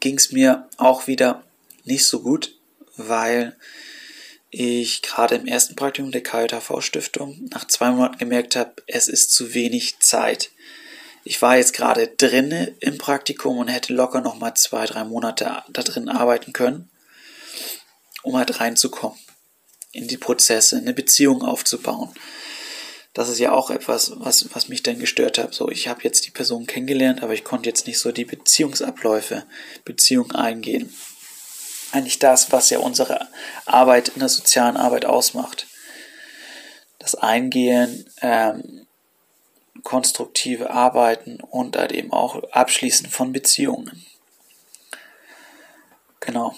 [0.00, 1.44] ging es mir auch wieder
[1.84, 2.54] nicht so gut,
[2.96, 3.56] weil
[4.50, 9.54] ich gerade im ersten Praktikum der KJV-Stiftung nach zwei Monaten gemerkt habe, es ist zu
[9.54, 10.50] wenig Zeit.
[11.28, 15.62] Ich war jetzt gerade drinne im Praktikum und hätte locker noch mal zwei, drei Monate
[15.68, 16.88] da drin arbeiten können,
[18.22, 19.18] um halt reinzukommen
[19.92, 22.14] in die Prozesse, eine Beziehung aufzubauen.
[23.12, 25.52] Das ist ja auch etwas, was, was mich dann gestört hat.
[25.52, 29.44] So, ich habe jetzt die Person kennengelernt, aber ich konnte jetzt nicht so die Beziehungsabläufe,
[29.84, 30.90] Beziehung eingehen
[31.92, 33.28] eigentlich das, was ja unsere
[33.66, 35.66] Arbeit in der sozialen Arbeit ausmacht.
[36.98, 38.87] Das Eingehen, ähm,
[39.88, 44.04] konstruktive Arbeiten und halt eben auch Abschließen von Beziehungen.
[46.20, 46.54] Genau.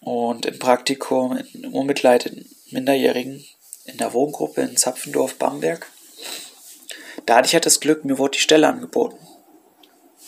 [0.00, 3.44] Und im Praktikum im unbegleiteten Minderjährigen
[3.84, 5.86] in der Wohngruppe in Zapfendorf-Bamberg,
[7.24, 9.24] da hatte ich halt das Glück, mir wurde die Stelle angeboten.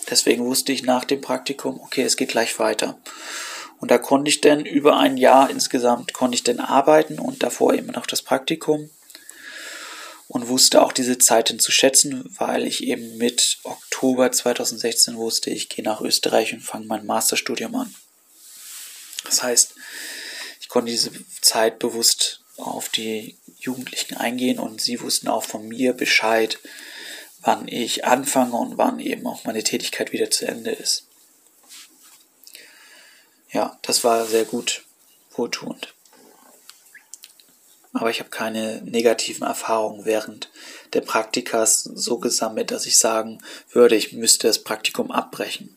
[0.09, 3.01] Deswegen wusste ich nach dem Praktikum, okay, es geht gleich weiter.
[3.81, 7.75] Und da konnte ich dann über ein Jahr insgesamt konnte ich dann arbeiten und davor
[7.75, 8.91] eben noch das Praktikum
[10.31, 15.69] und wusste auch diese Zeiten zu schätzen, weil ich eben mit Oktober 2016 wusste, ich
[15.69, 17.95] gehe nach Österreich und fange mein Masterstudium an.
[19.25, 19.75] Das heißt,
[20.61, 21.11] ich konnte diese
[21.43, 26.59] Zeit bewusst auf die Jugendlichen eingehen und sie wussten auch von mir Bescheid,
[27.41, 31.05] wann ich anfange und wann eben auch meine Tätigkeit wieder zu Ende ist
[33.53, 34.85] ja, das war sehr gut,
[35.33, 35.95] wohltuend.
[37.93, 40.49] Aber ich habe keine negativen Erfahrungen während
[40.93, 45.77] der Praktikas so gesammelt, dass ich sagen würde, ich müsste das Praktikum abbrechen.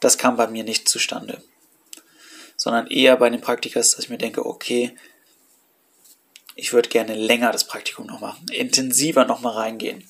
[0.00, 1.42] Das kam bei mir nicht zustande.
[2.56, 4.96] Sondern eher bei den Praktikas, dass ich mir denke, okay,
[6.54, 10.04] ich würde gerne länger das Praktikum noch machen, intensiver noch mal reingehen,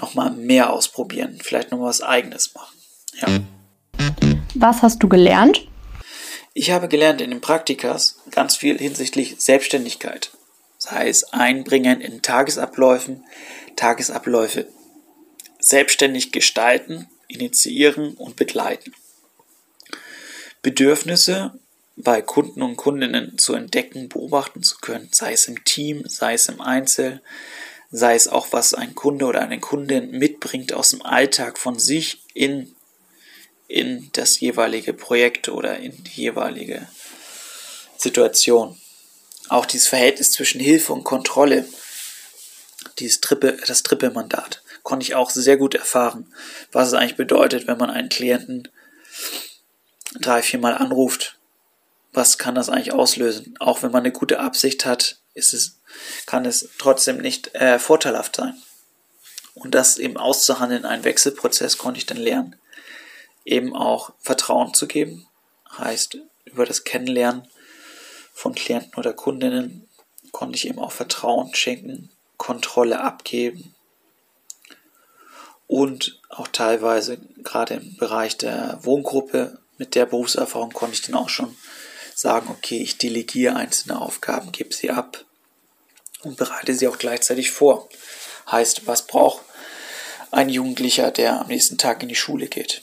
[0.00, 2.78] noch mal mehr ausprobieren, vielleicht noch mal was eigenes machen.
[3.20, 3.40] Ja.
[4.54, 5.66] Was hast du gelernt?
[6.54, 10.30] Ich habe gelernt in den Praktikas ganz viel hinsichtlich Selbstständigkeit.
[10.78, 13.24] Sei es Einbringen in Tagesabläufen,
[13.76, 14.68] Tagesabläufe
[15.58, 18.94] selbstständig gestalten, initiieren und begleiten.
[20.62, 21.58] Bedürfnisse
[21.96, 26.48] bei Kunden und Kundinnen zu entdecken, beobachten zu können, sei es im Team, sei es
[26.48, 27.20] im Einzel,
[27.90, 32.22] sei es auch, was ein Kunde oder eine Kundin mitbringt aus dem Alltag von sich
[32.34, 32.74] in
[33.68, 36.88] in das jeweilige Projekt oder in die jeweilige
[37.98, 38.80] Situation.
[39.48, 41.66] Auch dieses Verhältnis zwischen Hilfe und Kontrolle,
[42.98, 46.32] dieses Trippe, das Trippelmandat, konnte ich auch sehr gut erfahren,
[46.72, 48.68] was es eigentlich bedeutet, wenn man einen Klienten
[50.20, 51.38] drei, viermal anruft.
[52.12, 53.54] Was kann das eigentlich auslösen?
[53.60, 55.78] Auch wenn man eine gute Absicht hat, ist es,
[56.26, 58.54] kann es trotzdem nicht äh, vorteilhaft sein.
[59.54, 62.56] Und das eben auszuhandeln, einen Wechselprozess konnte ich dann lernen.
[63.44, 65.26] Eben auch Vertrauen zu geben,
[65.76, 67.48] heißt über das Kennenlernen
[68.38, 69.88] von Klienten oder Kundinnen
[70.30, 73.74] konnte ich eben auch Vertrauen schenken, Kontrolle abgeben
[75.66, 81.28] und auch teilweise gerade im Bereich der Wohngruppe mit der Berufserfahrung konnte ich dann auch
[81.28, 81.56] schon
[82.14, 85.24] sagen, okay, ich delegiere einzelne Aufgaben, gebe sie ab
[86.22, 87.88] und bereite sie auch gleichzeitig vor.
[88.48, 89.42] Heißt, was braucht
[90.30, 92.82] ein Jugendlicher, der am nächsten Tag in die Schule geht?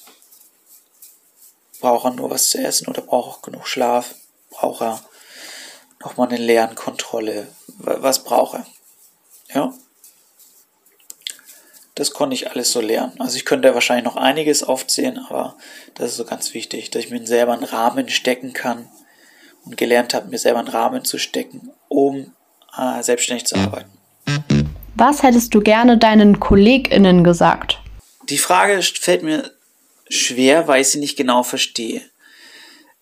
[1.79, 4.15] Braucht er nur was zu essen oder braucht er auch genug Schlaf?
[4.49, 5.01] Braucht er
[5.99, 7.47] nochmal eine Lernkontrolle?
[7.77, 8.65] Was braucht er?
[9.53, 9.73] Ja?
[11.95, 13.13] Das konnte ich alles so lernen.
[13.19, 15.55] Also ich könnte wahrscheinlich noch einiges aufzählen, aber
[15.93, 18.89] das ist so ganz wichtig, dass ich mir selber einen Rahmen stecken kann
[19.63, 22.33] und gelernt habe, mir selber einen Rahmen zu stecken, um
[22.77, 23.91] äh, selbstständig zu arbeiten.
[24.95, 27.79] Was hättest du gerne deinen KollegInnen gesagt?
[28.29, 29.51] Die Frage fällt mir
[30.09, 32.01] schwer, weil ich sie nicht genau verstehe.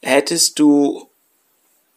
[0.02, 1.08] Hättest du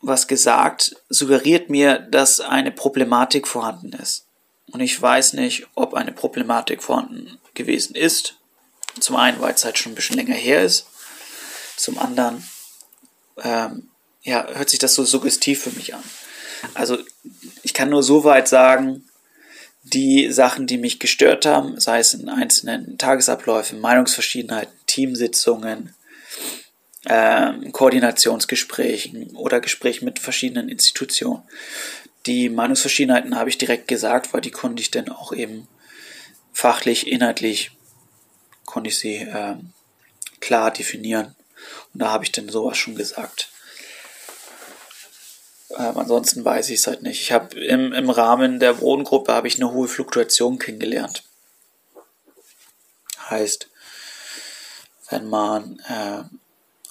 [0.07, 4.27] was gesagt, suggeriert mir, dass eine Problematik vorhanden ist.
[4.71, 8.37] Und ich weiß nicht, ob eine Problematik vorhanden gewesen ist.
[9.01, 10.87] Zum einen, weil es halt schon ein bisschen länger her ist.
[11.77, 12.49] Zum anderen,
[13.43, 13.91] ähm,
[14.23, 16.03] ja, hört sich das so suggestiv für mich an.
[16.75, 16.99] Also,
[17.63, 19.09] ich kann nur so weit sagen,
[19.83, 25.95] die Sachen, die mich gestört haben, sei es in einzelnen Tagesabläufen, Meinungsverschiedenheiten, Teamsitzungen,
[27.09, 31.43] ähm, Koordinationsgesprächen oder Gesprächen mit verschiedenen Institutionen.
[32.27, 35.69] Die Meinungsverschiedenheiten habe ich direkt gesagt, weil die konnte ich dann auch eben
[36.53, 37.71] fachlich, inhaltlich,
[38.65, 39.73] konnte ich sie ähm,
[40.41, 41.35] klar definieren.
[41.95, 43.51] Und da habe ich dann sowas schon gesagt.
[45.71, 47.21] Ähm, ansonsten weiß ich es halt nicht.
[47.21, 51.23] Ich habe im, im Rahmen der Wohngruppe habe ich eine hohe Fluktuation kennengelernt.
[53.29, 53.69] Heißt,
[55.11, 56.23] wenn man äh,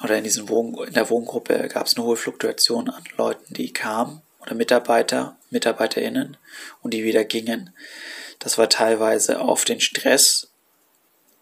[0.04, 3.72] oder in, diesen Wohn in der Wohngruppe gab es eine hohe Fluktuation an Leuten, die
[3.72, 6.38] kamen oder Mitarbeiter, MitarbeiterInnen
[6.82, 7.74] und die wieder gingen.
[8.40, 10.52] Das war teilweise auf den Stress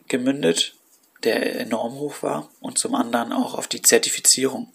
[0.08, 0.76] gemündet,
[1.24, 4.72] der enorm hoch war und zum anderen auch auf die Zertifizierung.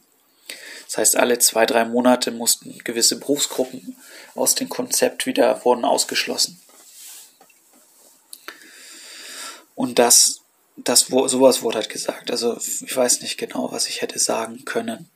[0.86, 3.96] Das heißt, alle zwei, drei Monate mussten gewisse Berufsgruppen
[4.34, 6.60] aus dem Konzept wieder wurden ausgeschlossen.
[9.74, 10.40] Und das,
[10.84, 12.30] das, sowas wurde halt gesagt.
[12.30, 15.08] Also ich weiß nicht genau, was ich hätte sagen können.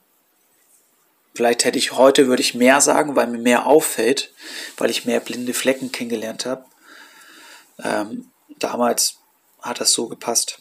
[1.35, 4.33] Vielleicht hätte ich heute würde ich mehr sagen, weil mir mehr auffällt,
[4.77, 6.65] weil ich mehr blinde Flecken kennengelernt habe.
[7.83, 9.17] Ähm, damals
[9.61, 10.61] hat das so gepasst.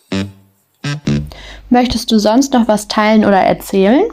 [1.70, 4.04] Möchtest du sonst noch was teilen oder erzählen?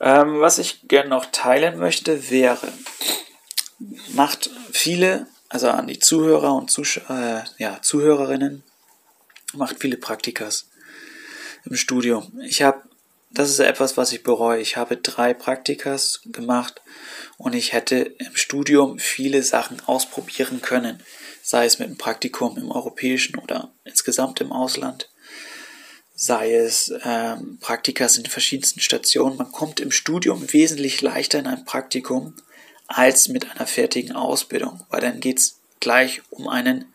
[0.00, 2.68] Ähm, was ich gerne noch teilen möchte, wäre,
[4.14, 8.62] macht viele, also an die Zuhörer und Zusch äh, ja, Zuhörerinnen,
[9.56, 10.68] macht viele Praktikas
[11.64, 12.40] im Studium.
[12.44, 12.82] Ich habe,
[13.30, 14.60] das ist etwas, was ich bereue.
[14.60, 16.80] Ich habe drei Praktikas gemacht
[17.36, 21.02] und ich hätte im Studium viele Sachen ausprobieren können,
[21.42, 25.08] sei es mit einem Praktikum im europäischen oder insgesamt im Ausland
[26.16, 29.36] sei es ähm, Praktikas in verschiedensten Stationen.
[29.36, 32.34] Man kommt im Studium wesentlich leichter in ein Praktikum
[32.88, 36.86] als mit einer fertigen Ausbildung, weil dann geht es gleich um, einen,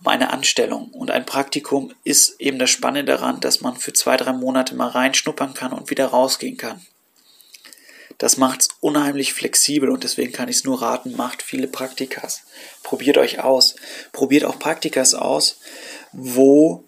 [0.00, 0.90] um eine Anstellung.
[0.90, 4.88] Und ein Praktikum ist eben das Spannende daran, dass man für zwei, drei Monate mal
[4.88, 6.84] reinschnuppern kann und wieder rausgehen kann.
[8.18, 12.42] Das macht es unheimlich flexibel und deswegen kann ich es nur raten, macht viele Praktikas.
[12.82, 13.76] Probiert euch aus.
[14.12, 15.58] Probiert auch Praktikas aus,
[16.12, 16.84] wo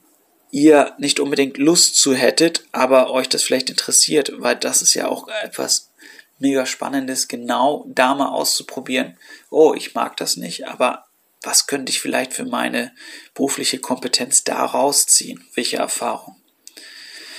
[0.51, 5.09] ihr nicht unbedingt Lust zu hättet, aber euch das vielleicht interessiert, weil das ist ja
[5.09, 5.91] auch etwas
[6.39, 9.19] mega Spannendes, genau da mal auszuprobieren.
[9.51, 11.08] Oh, ich mag das nicht, aber
[11.43, 12.93] was könnte ich vielleicht für meine
[13.35, 15.47] berufliche Kompetenz da rausziehen?
[15.55, 16.37] Welche Erfahrung?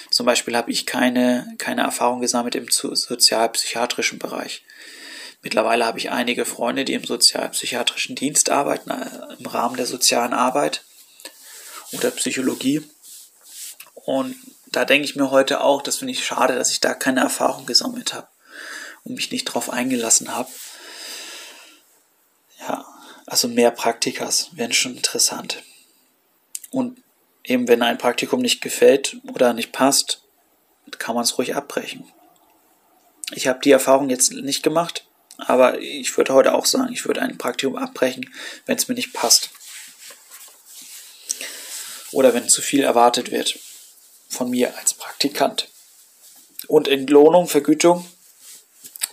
[0.09, 4.63] Zum Beispiel habe ich keine, keine Erfahrung gesammelt im sozialpsychiatrischen Bereich.
[5.41, 10.33] Mittlerweile habe ich einige Freunde, die im sozialpsychiatrischen Dienst arbeiten, äh, im Rahmen der sozialen
[10.33, 10.83] Arbeit
[11.93, 12.81] oder Psychologie.
[13.93, 14.35] Und
[14.71, 17.65] da denke ich mir heute auch, das finde ich schade, dass ich da keine Erfahrung
[17.65, 18.27] gesammelt habe
[19.03, 20.49] und mich nicht drauf eingelassen habe.
[22.59, 22.85] Ja,
[23.29, 25.61] also mehr Praktikas wären schon interessant.
[26.71, 27.01] Und
[27.43, 30.23] eben wenn ein Praktikum nicht gefällt oder nicht passt,
[30.97, 32.11] kann man es ruhig abbrechen.
[33.31, 35.05] Ich habe die Erfahrung jetzt nicht gemacht,
[35.37, 38.33] aber ich würde heute auch sagen, ich würde ein Praktikum abbrechen,
[38.65, 39.51] wenn es mir nicht passt.
[42.11, 43.59] Oder wenn zu viel erwartet wird
[44.27, 45.69] von mir als Praktikant.
[46.67, 48.09] Und Entlohnung, Vergütung,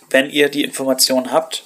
[0.09, 1.63] wenn ihr die Informationen habt.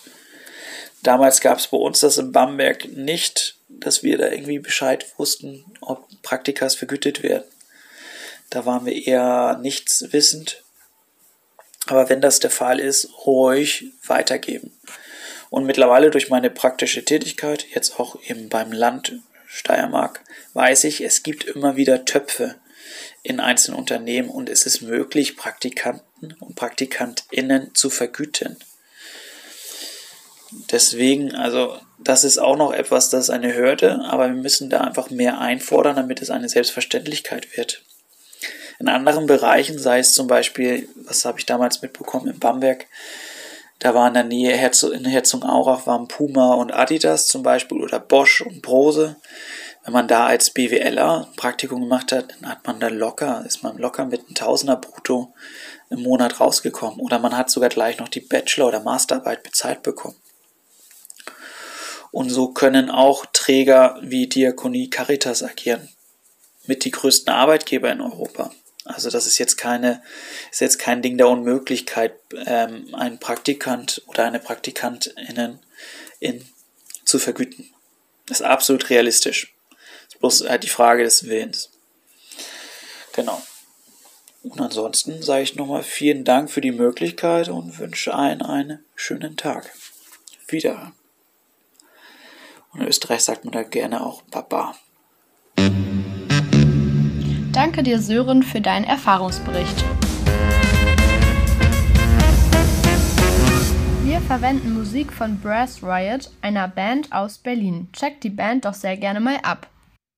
[1.03, 5.65] Damals gab es bei uns das in Bamberg nicht dass wir da irgendwie Bescheid wussten,
[5.81, 7.47] ob Praktikas vergütet werden.
[8.49, 10.63] Da waren wir eher nichts wissend.
[11.87, 14.77] Aber wenn das der Fall ist, ruhig weitergeben.
[15.49, 20.23] Und mittlerweile durch meine praktische Tätigkeit, jetzt auch eben beim Land Steiermark,
[20.53, 22.55] weiß ich, es gibt immer wieder Töpfe
[23.23, 28.57] in einzelnen Unternehmen und es ist möglich, Praktikanten und Praktikantinnen zu vergüten.
[30.71, 34.81] Deswegen, also das ist auch noch etwas, das ist eine Hürde, aber wir müssen da
[34.81, 37.83] einfach mehr einfordern, damit es eine Selbstverständlichkeit wird.
[38.79, 42.87] In anderen Bereichen, sei es zum Beispiel, was habe ich damals mitbekommen in Bamberg,
[43.81, 47.99] da war in der Nähe Herz in Herzogenaurach waren Puma und Adidas zum Beispiel oder
[47.99, 49.15] Bosch und Brose.
[49.83, 53.63] Wenn man da als BWLer ein Praktikum gemacht hat, dann hat man da locker, ist
[53.63, 55.33] man locker mit einem Tausender brutto
[55.89, 56.99] im Monat rausgekommen.
[56.99, 60.15] Oder man hat sogar gleich noch die Bachelor- oder Masterarbeit bezahlt bekommen.
[62.11, 65.89] Und so können auch Träger wie Diakonie Caritas agieren.
[66.67, 68.51] Mit die größten Arbeitgeber in Europa.
[68.83, 70.01] Also das ist jetzt keine,
[70.51, 72.13] ist jetzt kein Ding der Unmöglichkeit,
[72.45, 75.59] ähm, einen Praktikant oder eine Praktikantinnen
[76.19, 76.45] in,
[77.05, 77.69] zu vergüten.
[78.25, 79.53] Das ist absolut realistisch.
[79.69, 81.69] Das ist bloß halt die Frage des Willens.
[83.13, 83.41] Genau.
[84.43, 89.37] Und ansonsten sage ich nochmal vielen Dank für die Möglichkeit und wünsche allen einen schönen
[89.37, 89.71] Tag.
[90.47, 90.93] Wieder.
[92.73, 94.75] Und in Österreich sagt man da gerne auch Baba.
[97.51, 99.83] Danke dir, Sören, für deinen Erfahrungsbericht.
[104.03, 107.89] Wir verwenden Musik von Brass Riot, einer Band aus Berlin.
[107.93, 109.67] Checkt die Band doch sehr gerne mal ab.